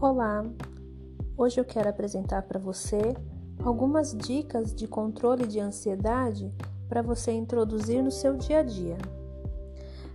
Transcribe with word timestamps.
Olá! 0.00 0.44
Hoje 1.36 1.60
eu 1.60 1.64
quero 1.64 1.88
apresentar 1.88 2.42
para 2.42 2.60
você 2.60 3.16
algumas 3.64 4.16
dicas 4.16 4.72
de 4.72 4.86
controle 4.86 5.48
de 5.48 5.58
ansiedade 5.58 6.54
para 6.88 7.02
você 7.02 7.32
introduzir 7.32 8.04
no 8.04 8.12
seu 8.12 8.36
dia 8.36 8.60
a 8.60 8.62
dia. 8.62 8.96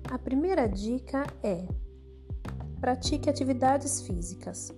A 0.09 0.17
primeira 0.17 0.65
dica 0.65 1.27
é: 1.43 1.67
pratique 2.79 3.29
atividades 3.29 4.01
físicas. 4.01 4.73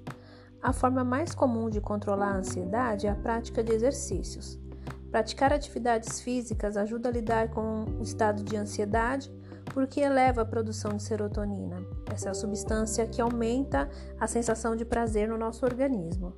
A 0.64 0.74
forma 0.74 1.04
mais 1.04 1.36
comum 1.36 1.70
de 1.70 1.80
controlar 1.80 2.32
a 2.32 2.38
ansiedade 2.38 3.06
é 3.06 3.12
a 3.12 3.16
prática 3.16 3.64
de 3.64 3.72
exercícios. 3.72 4.65
Praticar 5.16 5.54
atividades 5.54 6.20
físicas 6.20 6.76
ajuda 6.76 7.08
a 7.08 7.12
lidar 7.14 7.48
com 7.48 7.86
o 7.86 8.04
estado 8.04 8.44
de 8.44 8.58
ansiedade 8.58 9.34
porque 9.74 10.02
eleva 10.02 10.42
a 10.42 10.46
produção 10.46 10.92
de 10.92 11.04
serotonina. 11.04 11.78
Essa 12.14 12.28
é 12.28 12.32
a 12.32 12.34
substância 12.34 13.08
que 13.08 13.22
aumenta 13.22 13.90
a 14.20 14.28
sensação 14.28 14.76
de 14.76 14.84
prazer 14.84 15.30
no 15.30 15.38
nosso 15.38 15.66
organismo. 15.66 16.34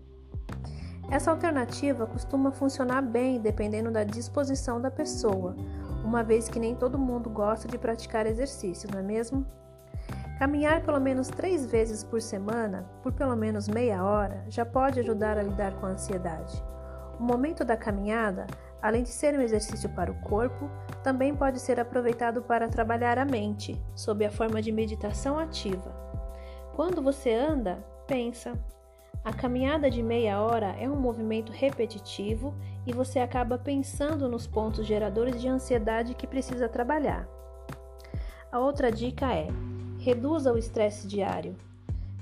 Essa 1.10 1.32
alternativa 1.32 2.06
costuma 2.06 2.52
funcionar 2.52 3.02
bem 3.02 3.42
dependendo 3.42 3.90
da 3.90 4.04
disposição 4.04 4.80
da 4.80 4.92
pessoa, 4.92 5.56
uma 6.06 6.22
vez 6.22 6.48
que 6.48 6.60
nem 6.60 6.76
todo 6.76 7.00
mundo 7.00 7.32
gosta 7.32 7.68
de 7.68 7.80
praticar 7.80 8.28
exercício, 8.28 8.88
não 8.94 9.00
é 9.00 9.04
mesmo? 9.04 9.44
Caminhar 10.38 10.84
pelo 10.84 11.02
menos 11.02 11.30
três 11.30 11.66
vezes 11.66 12.04
por 12.04 12.22
semana, 12.22 12.88
por 13.02 13.12
pelo 13.12 13.36
menos 13.36 13.68
meia 13.68 14.04
hora, 14.04 14.46
já 14.50 14.64
pode 14.64 15.00
ajudar 15.00 15.36
a 15.36 15.42
lidar 15.42 15.74
com 15.80 15.88
a 15.88 15.90
ansiedade. 15.90 16.64
O 17.20 17.24
momento 17.24 17.66
da 17.66 17.76
caminhada, 17.76 18.46
além 18.82 19.04
de 19.04 19.10
ser 19.10 19.38
um 19.38 19.42
exercício 19.42 19.90
para 19.90 20.12
o 20.12 20.22
corpo, 20.22 20.70
também 21.04 21.36
pode 21.36 21.60
ser 21.60 21.80
aproveitado 21.80 22.42
para 22.42 22.70
trabalhar 22.70 23.18
a 23.18 23.26
mente, 23.26 23.82
sob 23.96 24.26
a 24.26 24.32
forma 24.32 24.62
de 24.62 24.72
meditação 24.72 25.40
ativa. 25.40 25.96
Quando 26.76 27.02
você 27.02 27.34
anda, 27.34 27.84
pensa. 28.06 28.54
A 29.26 29.34
caminhada 29.34 29.90
de 29.90 30.02
meia 30.02 30.40
hora 30.40 30.76
é 30.80 30.90
um 30.90 30.96
movimento 30.96 31.52
repetitivo 31.52 32.54
e 32.86 32.94
você 32.94 33.20
acaba 33.20 33.58
pensando 33.58 34.30
nos 34.30 34.48
pontos 34.48 34.86
geradores 34.86 35.42
de 35.42 35.48
ansiedade 35.48 36.14
que 36.14 36.28
precisa 36.28 36.70
trabalhar. 36.70 37.28
A 38.52 38.60
outra 38.60 38.92
dica 38.92 39.34
é: 39.34 39.48
reduza 40.00 40.54
o 40.54 40.58
estresse 40.58 41.08
diário. 41.08 41.56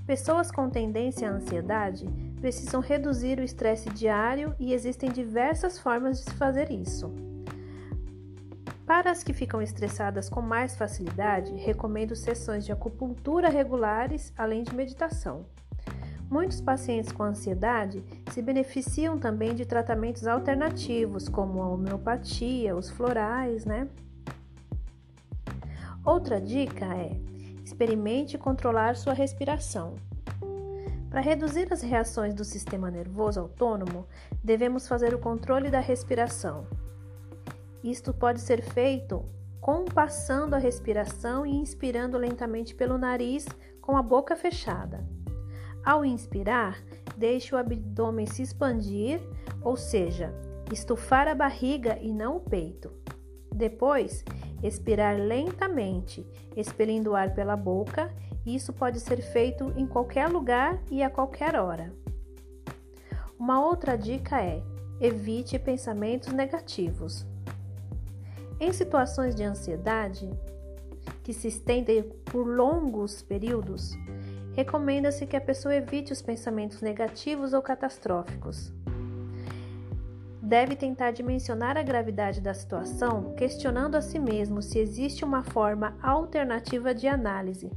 Pessoas 0.07 0.51
com 0.51 0.69
tendência 0.69 1.29
à 1.29 1.33
ansiedade 1.33 2.07
precisam 2.39 2.81
reduzir 2.81 3.39
o 3.39 3.43
estresse 3.43 3.89
diário 3.89 4.55
e 4.59 4.73
existem 4.73 5.11
diversas 5.11 5.79
formas 5.79 6.19
de 6.19 6.25
se 6.25 6.33
fazer 6.35 6.71
isso. 6.71 7.13
Para 8.85 9.09
as 9.09 9.23
que 9.23 9.33
ficam 9.33 9.61
estressadas 9.61 10.29
com 10.29 10.41
mais 10.41 10.75
facilidade, 10.75 11.55
recomendo 11.55 12.15
sessões 12.15 12.63
de 12.63 12.71
acupuntura 12.71 13.49
regulares, 13.49 14.31
além 14.37 14.61
de 14.63 14.75
meditação. 14.75 15.45
Muitos 16.29 16.61
pacientes 16.61 17.11
com 17.11 17.23
ansiedade 17.23 18.03
se 18.31 18.41
beneficiam 18.41 19.17
também 19.17 19.55
de 19.55 19.65
tratamentos 19.65 20.27
alternativos, 20.27 21.27
como 21.27 21.61
a 21.61 21.69
homeopatia, 21.69 22.75
os 22.75 22.89
florais, 22.89 23.65
né? 23.65 23.87
Outra 26.03 26.39
dica 26.39 26.85
é: 26.85 27.19
experimente 27.63 28.37
controlar 28.37 28.95
sua 28.95 29.13
respiração. 29.13 29.95
Para 31.15 31.23
reduzir 31.23 31.71
as 31.71 31.81
reações 31.81 32.33
do 32.33 32.43
sistema 32.43 32.91
nervoso 32.91 33.39
autônomo, 33.39 34.05
devemos 34.43 34.85
fazer 34.85 35.15
o 35.15 35.17
controle 35.17 35.69
da 35.69 35.79
respiração. 35.79 36.67
Isto 37.81 38.13
pode 38.13 38.41
ser 38.41 38.61
feito 38.61 39.23
compassando 39.61 40.57
a 40.57 40.59
respiração 40.59 41.45
e 41.45 41.55
inspirando 41.55 42.17
lentamente 42.17 42.75
pelo 42.75 42.97
nariz 42.97 43.45
com 43.79 43.95
a 43.95 44.01
boca 44.01 44.35
fechada. 44.35 45.07
Ao 45.85 46.03
inspirar, 46.03 46.83
deixe 47.15 47.55
o 47.55 47.57
abdômen 47.57 48.25
se 48.25 48.41
expandir, 48.41 49.21
ou 49.61 49.77
seja, 49.77 50.33
estufar 50.69 51.29
a 51.29 51.33
barriga 51.33 51.97
e 52.01 52.11
não 52.11 52.35
o 52.35 52.41
peito. 52.41 52.91
Depois, 53.55 54.25
expirar 54.61 55.17
lentamente, 55.17 56.27
expelindo 56.57 57.11
o 57.11 57.15
ar 57.15 57.33
pela 57.33 57.55
boca. 57.55 58.13
Isso 58.45 58.71
pode 58.71 58.99
ser 58.99 59.21
feito 59.21 59.73
em 59.75 59.87
qualquer 59.87 60.29
lugar 60.29 60.79
e 60.91 61.01
a 61.01 61.09
qualquer 61.09 61.55
hora. 61.55 61.91
Uma 63.39 63.65
outra 63.65 63.97
dica 63.97 64.39
é: 64.41 64.61
evite 65.01 65.57
pensamentos 65.57 66.31
negativos. 66.31 67.25
Em 68.59 68.71
situações 68.71 69.35
de 69.35 69.43
ansiedade 69.43 70.29
que 71.23 71.33
se 71.33 71.47
estendem 71.47 72.03
por 72.25 72.45
longos 72.47 73.21
períodos, 73.21 73.93
recomenda-se 74.53 75.25
que 75.25 75.35
a 75.35 75.41
pessoa 75.41 75.75
evite 75.75 76.13
os 76.13 76.21
pensamentos 76.21 76.81
negativos 76.81 77.51
ou 77.51 77.61
catastróficos. 77.61 78.71
Deve 80.41 80.75
tentar 80.75 81.11
dimensionar 81.11 81.75
a 81.75 81.81
gravidade 81.81 82.39
da 82.39 82.53
situação, 82.53 83.33
questionando 83.33 83.95
a 83.95 84.01
si 84.01 84.19
mesmo 84.19 84.61
se 84.61 84.77
existe 84.77 85.25
uma 85.25 85.43
forma 85.43 85.97
alternativa 86.01 86.93
de 86.93 87.07
análise, 87.07 87.71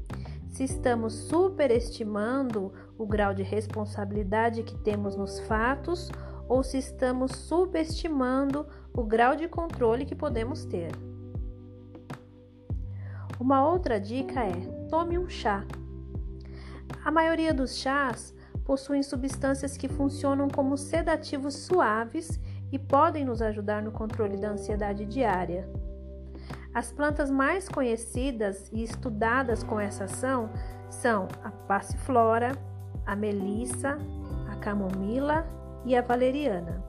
se 0.58 0.64
estamos 0.64 1.12
superestimando 1.12 2.72
o 2.98 3.06
grau 3.06 3.32
de 3.32 3.44
responsabilidade 3.44 4.64
que 4.64 4.76
temos 4.76 5.14
nos 5.14 5.38
fatos 5.38 6.10
ou 6.48 6.64
se 6.64 6.78
estamos 6.78 7.30
subestimando 7.30 8.66
o 8.92 9.04
grau 9.04 9.36
de 9.36 9.46
controle 9.46 10.04
que 10.04 10.16
podemos 10.16 10.64
ter. 10.64 10.90
Uma 13.38 13.64
outra 13.64 14.00
dica 14.00 14.40
é: 14.40 14.52
tome 14.90 15.16
um 15.16 15.28
chá. 15.28 15.64
A 17.04 17.10
maioria 17.12 17.54
dos 17.54 17.76
chás 17.76 18.34
possuem 18.64 19.04
substâncias 19.04 19.76
que 19.76 19.86
funcionam 19.86 20.48
como 20.48 20.76
sedativos 20.76 21.54
suaves 21.54 22.40
e 22.72 22.80
podem 22.80 23.24
nos 23.24 23.40
ajudar 23.40 23.80
no 23.80 23.92
controle 23.92 24.36
da 24.36 24.50
ansiedade 24.50 25.06
diária. 25.06 25.70
As 26.74 26.92
plantas 26.92 27.30
mais 27.30 27.68
conhecidas 27.68 28.70
e 28.72 28.82
estudadas 28.82 29.62
com 29.62 29.80
essa 29.80 30.04
ação 30.04 30.50
são 30.90 31.28
a 31.42 31.50
passiflora, 31.50 32.52
a 33.06 33.16
melissa, 33.16 33.98
a 34.50 34.56
camomila 34.56 35.46
e 35.84 35.96
a 35.96 36.02
valeriana. 36.02 36.82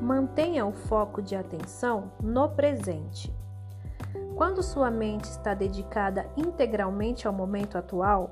Mantenha 0.00 0.64
o 0.66 0.72
foco 0.72 1.22
de 1.22 1.34
atenção 1.34 2.12
no 2.20 2.48
presente. 2.48 3.34
Quando 4.36 4.62
sua 4.62 4.90
mente 4.90 5.24
está 5.24 5.54
dedicada 5.54 6.26
integralmente 6.36 7.26
ao 7.26 7.32
momento 7.32 7.76
atual, 7.76 8.30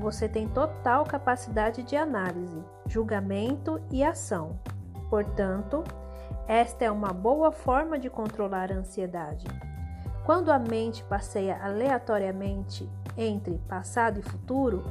você 0.00 0.28
tem 0.28 0.48
total 0.48 1.04
capacidade 1.04 1.82
de 1.82 1.96
análise, 1.96 2.62
julgamento 2.86 3.80
e 3.90 4.02
ação. 4.02 4.58
Portanto, 5.10 5.84
esta 6.46 6.84
é 6.84 6.90
uma 6.90 7.12
boa 7.12 7.50
forma 7.50 7.98
de 7.98 8.10
controlar 8.10 8.70
a 8.70 8.76
ansiedade. 8.76 9.46
Quando 10.24 10.50
a 10.50 10.58
mente 10.58 11.02
passeia 11.04 11.58
aleatoriamente 11.62 12.88
entre 13.16 13.58
passado 13.68 14.20
e 14.20 14.22
futuro, 14.22 14.84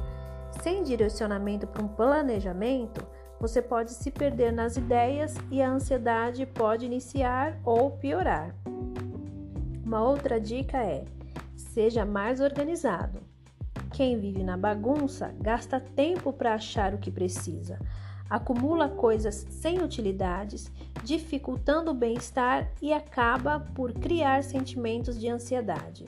sem 0.62 0.82
direcionamento 0.82 1.66
para 1.66 1.82
um 1.82 1.88
planejamento, 1.88 3.06
você 3.40 3.60
pode 3.60 3.92
se 3.92 4.10
perder 4.10 4.52
nas 4.52 4.76
ideias 4.76 5.34
e 5.50 5.60
a 5.60 5.68
ansiedade 5.68 6.46
pode 6.46 6.86
iniciar 6.86 7.58
ou 7.64 7.90
piorar. 7.90 8.54
Uma 9.84 10.02
outra 10.02 10.40
dica 10.40 10.78
é: 10.78 11.04
seja 11.56 12.04
mais 12.04 12.40
organizado. 12.40 13.20
Quem 13.92 14.18
vive 14.18 14.42
na 14.42 14.56
bagunça 14.56 15.34
gasta 15.40 15.78
tempo 15.78 16.32
para 16.32 16.54
achar 16.54 16.94
o 16.94 16.98
que 16.98 17.10
precisa, 17.10 17.78
acumula 18.34 18.88
coisas 18.88 19.46
sem 19.48 19.80
utilidades, 19.80 20.68
dificultando 21.04 21.92
o 21.92 21.94
bem-estar 21.94 22.68
e 22.82 22.92
acaba 22.92 23.60
por 23.60 23.92
criar 23.92 24.42
sentimentos 24.42 25.20
de 25.20 25.28
ansiedade. 25.28 26.04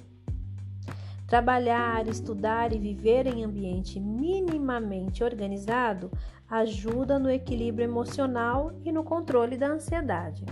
Trabalhar, 1.29 2.09
estudar 2.09 2.73
e 2.73 2.81
viver 2.81 3.29
em 3.29 3.45
ambiente 3.45 4.01
minimamente 4.01 5.23
organizado 5.23 6.11
ajuda 6.51 7.17
no 7.17 7.31
equilíbrio 7.31 7.85
emocional 7.85 8.73
e 8.85 8.91
no 8.91 9.05
controle 9.05 9.57
da 9.57 9.69
ansiedade. 9.69 10.45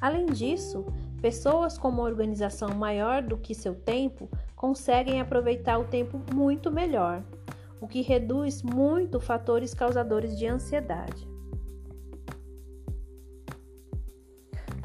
Além 0.00 0.26
disso, 0.26 0.86
pessoas 1.20 1.76
com 1.76 1.88
uma 1.88 2.04
organização 2.04 2.68
maior 2.76 3.22
do 3.22 3.36
que 3.36 3.56
seu 3.56 3.74
tempo 3.74 4.28
conseguem 4.54 5.20
aproveitar 5.20 5.78
o 5.78 5.84
tempo 5.84 6.20
muito 6.32 6.70
melhor, 6.70 7.24
o 7.80 7.86
que 7.86 8.02
reduz 8.02 8.62
muito 8.62 9.20
fatores 9.20 9.74
causadores 9.74 10.38
de 10.38 10.46
ansiedade. 10.46 11.28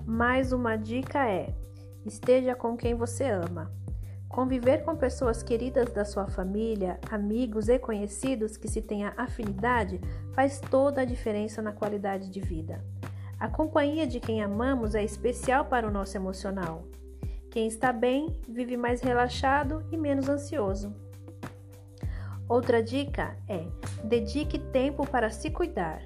Mais 0.05 0.51
uma 0.51 0.75
dica 0.75 1.27
é: 1.27 1.55
esteja 2.05 2.55
com 2.55 2.75
quem 2.75 2.93
você 2.93 3.25
ama. 3.25 3.71
Conviver 4.27 4.85
com 4.85 4.95
pessoas 4.95 5.43
queridas 5.43 5.91
da 5.91 6.05
sua 6.05 6.25
família, 6.27 6.99
amigos 7.09 7.67
e 7.67 7.77
conhecidos 7.77 8.55
que 8.55 8.67
se 8.67 8.81
tenha 8.81 9.13
afinidade 9.17 9.99
faz 10.33 10.59
toda 10.59 11.01
a 11.01 11.05
diferença 11.05 11.61
na 11.61 11.73
qualidade 11.73 12.29
de 12.29 12.39
vida. 12.39 12.81
A 13.37 13.49
companhia 13.49 14.07
de 14.07 14.19
quem 14.19 14.41
amamos 14.41 14.95
é 14.95 15.03
especial 15.03 15.65
para 15.65 15.87
o 15.87 15.91
nosso 15.91 16.15
emocional. 16.15 16.83
Quem 17.49 17.67
está 17.67 17.91
bem 17.91 18.39
vive 18.47 18.77
mais 18.77 19.01
relaxado 19.01 19.83
e 19.91 19.97
menos 19.97 20.29
ansioso. 20.29 20.95
Outra 22.51 22.83
dica 22.83 23.37
é: 23.47 23.63
dedique 24.03 24.59
tempo 24.59 25.07
para 25.07 25.29
se 25.29 25.49
cuidar. 25.49 26.03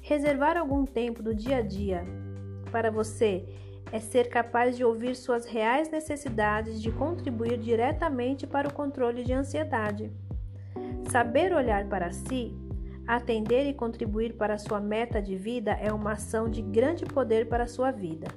Reservar 0.00 0.56
algum 0.56 0.84
tempo 0.84 1.24
do 1.24 1.34
dia 1.34 1.56
a 1.56 1.60
dia 1.60 2.04
para 2.70 2.88
você 2.88 3.44
é 3.90 3.98
ser 3.98 4.28
capaz 4.28 4.76
de 4.76 4.84
ouvir 4.84 5.16
suas 5.16 5.44
reais 5.44 5.90
necessidades 5.90 6.80
de 6.80 6.92
contribuir 6.92 7.58
diretamente 7.58 8.46
para 8.46 8.68
o 8.68 8.72
controle 8.72 9.24
de 9.24 9.32
ansiedade. 9.32 10.12
Saber 11.10 11.52
olhar 11.52 11.88
para 11.88 12.12
si, 12.12 12.56
atender 13.04 13.66
e 13.66 13.74
contribuir 13.74 14.34
para 14.34 14.56
sua 14.56 14.80
meta 14.80 15.20
de 15.20 15.34
vida 15.34 15.72
é 15.72 15.92
uma 15.92 16.12
ação 16.12 16.48
de 16.48 16.62
grande 16.62 17.04
poder 17.04 17.48
para 17.48 17.66
sua 17.66 17.90
vida. 17.90 18.28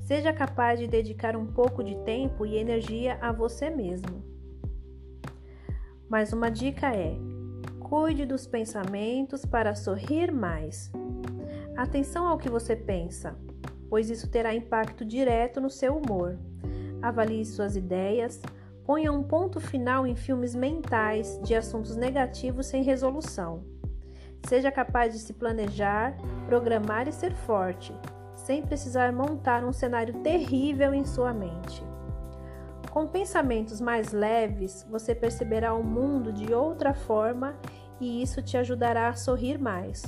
Seja 0.00 0.32
capaz 0.32 0.80
de 0.80 0.86
dedicar 0.86 1.36
um 1.36 1.44
pouco 1.44 1.84
de 1.84 1.94
tempo 2.06 2.46
e 2.46 2.56
energia 2.56 3.18
a 3.20 3.32
você 3.32 3.68
mesmo. 3.68 4.41
Mas 6.12 6.32
uma 6.32 6.48
dica 6.48 6.94
é: 6.94 7.16
cuide 7.80 8.24
dos 8.24 8.46
pensamentos 8.46 9.44
para 9.44 9.74
sorrir 9.74 10.30
mais. 10.30 10.92
Atenção 11.76 12.28
ao 12.28 12.38
que 12.38 12.48
você 12.48 12.76
pensa 12.76 13.36
pois 13.92 14.08
isso 14.08 14.26
terá 14.26 14.54
impacto 14.54 15.04
direto 15.04 15.60
no 15.60 15.68
seu 15.68 15.94
humor. 15.94 16.38
Avalie 17.02 17.44
suas 17.44 17.76
ideias, 17.76 18.40
ponha 18.86 19.12
um 19.12 19.22
ponto 19.22 19.60
final 19.60 20.06
em 20.06 20.16
filmes 20.16 20.54
mentais 20.54 21.38
de 21.44 21.54
assuntos 21.54 21.94
negativos 21.94 22.64
sem 22.64 22.82
resolução. 22.82 23.62
Seja 24.48 24.72
capaz 24.72 25.12
de 25.12 25.18
se 25.18 25.34
planejar, 25.34 26.16
programar 26.46 27.06
e 27.06 27.12
ser 27.12 27.34
forte, 27.34 27.94
sem 28.34 28.62
precisar 28.62 29.12
montar 29.12 29.62
um 29.62 29.74
cenário 29.74 30.22
terrível 30.22 30.94
em 30.94 31.04
sua 31.04 31.34
mente. 31.34 31.84
Com 32.92 33.06
pensamentos 33.06 33.80
mais 33.80 34.12
leves, 34.12 34.86
você 34.90 35.14
perceberá 35.14 35.72
o 35.72 35.82
mundo 35.82 36.30
de 36.30 36.52
outra 36.52 36.92
forma 36.92 37.56
e 37.98 38.20
isso 38.20 38.42
te 38.42 38.58
ajudará 38.58 39.08
a 39.08 39.14
sorrir 39.14 39.58
mais. 39.58 40.04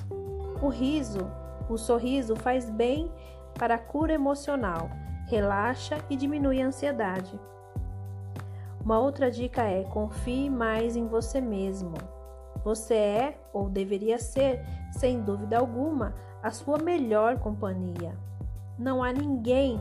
O 0.60 0.68
riso, 0.68 1.26
o 1.66 1.78
sorriso 1.78 2.36
faz 2.36 2.68
bem 2.68 3.10
para 3.58 3.76
a 3.76 3.78
cura 3.78 4.12
emocional, 4.12 4.90
relaxa 5.26 5.96
e 6.10 6.16
diminui 6.16 6.60
a 6.60 6.66
ansiedade. 6.66 7.40
Uma 8.84 8.98
outra 8.98 9.30
dica 9.30 9.62
é: 9.62 9.84
confie 9.84 10.50
mais 10.50 10.94
em 10.94 11.06
você 11.06 11.40
mesmo. 11.40 11.94
Você 12.62 12.94
é, 12.94 13.38
ou 13.50 13.70
deveria 13.70 14.18
ser, 14.18 14.62
sem 14.92 15.22
dúvida 15.22 15.58
alguma, 15.58 16.14
a 16.42 16.50
sua 16.50 16.76
melhor 16.76 17.38
companhia. 17.38 18.14
Não 18.78 19.02
há 19.02 19.10
ninguém 19.10 19.80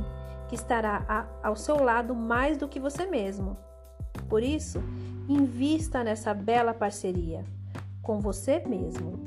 que 0.54 0.60
estará 0.60 1.28
ao 1.42 1.56
seu 1.56 1.84
lado 1.84 2.14
mais 2.14 2.58
do 2.58 2.68
que 2.68 2.80
você 2.80 3.08
mesmo. 3.08 3.58
Por 4.30 4.44
isso, 4.44 4.80
invista 5.28 6.04
nessa 6.04 6.32
bela 6.32 6.76
parceria 6.76 7.44
com 8.04 8.20
você 8.20 8.60
mesmo. 8.60 9.24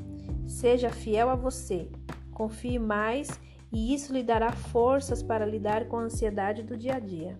Seja 0.47 0.89
fiel 0.89 1.29
a 1.29 1.35
você, 1.35 1.89
confie 2.31 2.79
mais 2.79 3.27
e 3.73 3.93
isso 3.93 4.13
lhe 4.13 4.23
dará 4.23 4.53
forças 4.53 5.21
para 5.21 5.45
lidar 5.45 5.89
com 5.89 5.97
a 5.97 6.03
ansiedade 6.03 6.63
do 6.63 6.77
dia 6.77 6.95
a 6.95 6.99
dia. 6.99 7.37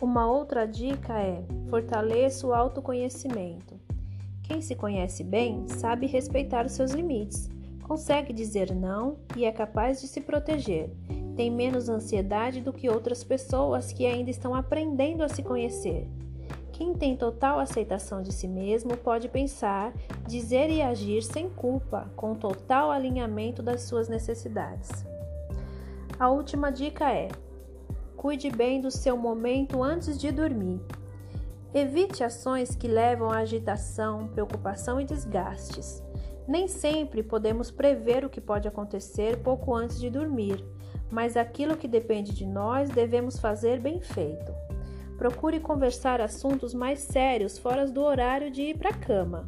Uma 0.00 0.26
outra 0.26 0.66
dica 0.66 1.20
é: 1.20 1.44
fortaleça 1.68 2.46
o 2.46 2.54
autoconhecimento. 2.54 3.78
Quem 4.44 4.62
se 4.62 4.74
conhece 4.74 5.22
bem 5.22 5.68
sabe 5.68 6.06
respeitar 6.06 6.64
os 6.64 6.72
seus 6.72 6.92
limites, 6.92 7.50
consegue 7.88 8.34
dizer 8.34 8.74
não 8.74 9.16
e 9.34 9.46
é 9.46 9.50
capaz 9.50 10.00
de 10.00 10.06
se 10.06 10.20
proteger. 10.20 10.90
Tem 11.34 11.50
menos 11.50 11.88
ansiedade 11.88 12.60
do 12.60 12.72
que 12.72 12.90
outras 12.90 13.24
pessoas 13.24 13.92
que 13.92 14.04
ainda 14.04 14.30
estão 14.30 14.54
aprendendo 14.54 15.24
a 15.24 15.28
se 15.28 15.42
conhecer. 15.42 16.06
Quem 16.70 16.94
tem 16.94 17.16
total 17.16 17.58
aceitação 17.58 18.22
de 18.22 18.32
si 18.32 18.46
mesmo 18.46 18.96
pode 18.96 19.28
pensar, 19.28 19.92
dizer 20.26 20.70
e 20.70 20.82
agir 20.82 21.22
sem 21.22 21.48
culpa, 21.48 22.10
com 22.14 22.34
total 22.34 22.90
alinhamento 22.90 23.62
das 23.62 23.82
suas 23.82 24.08
necessidades. 24.08 24.90
A 26.20 26.28
última 26.28 26.70
dica 26.70 27.10
é: 27.10 27.28
cuide 28.16 28.50
bem 28.50 28.80
do 28.80 28.90
seu 28.90 29.16
momento 29.16 29.82
antes 29.82 30.18
de 30.18 30.30
dormir. 30.30 30.80
Evite 31.72 32.22
ações 32.22 32.76
que 32.76 32.86
levam 32.86 33.30
à 33.30 33.38
agitação, 33.38 34.28
preocupação 34.28 35.00
e 35.00 35.04
desgastes. 35.04 36.02
Nem 36.48 36.66
sempre 36.66 37.22
podemos 37.22 37.70
prever 37.70 38.24
o 38.24 38.30
que 38.30 38.40
pode 38.40 38.66
acontecer 38.66 39.36
pouco 39.42 39.74
antes 39.74 40.00
de 40.00 40.08
dormir, 40.08 40.64
mas 41.10 41.36
aquilo 41.36 41.76
que 41.76 41.86
depende 41.86 42.34
de 42.34 42.46
nós 42.46 42.88
devemos 42.88 43.38
fazer 43.38 43.78
bem 43.78 44.00
feito. 44.00 44.50
Procure 45.18 45.60
conversar 45.60 46.22
assuntos 46.22 46.72
mais 46.72 47.00
sérios 47.00 47.58
fora 47.58 47.86
do 47.86 48.00
horário 48.00 48.50
de 48.50 48.62
ir 48.62 48.78
para 48.78 48.90
a 48.90 48.96
cama. 48.96 49.46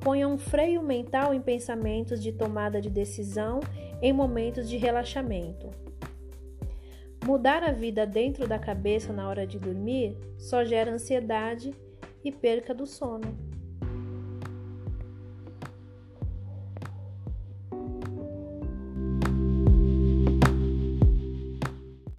Ponha 0.00 0.26
um 0.26 0.38
freio 0.38 0.82
mental 0.82 1.34
em 1.34 1.42
pensamentos 1.42 2.22
de 2.22 2.32
tomada 2.32 2.80
de 2.80 2.88
decisão 2.88 3.60
em 4.00 4.10
momentos 4.10 4.66
de 4.66 4.78
relaxamento. 4.78 5.68
Mudar 7.26 7.62
a 7.62 7.70
vida 7.70 8.06
dentro 8.06 8.48
da 8.48 8.58
cabeça 8.58 9.12
na 9.12 9.28
hora 9.28 9.46
de 9.46 9.58
dormir 9.58 10.16
só 10.38 10.64
gera 10.64 10.90
ansiedade 10.90 11.74
e 12.24 12.32
perca 12.32 12.72
do 12.72 12.86
sono. 12.86 13.49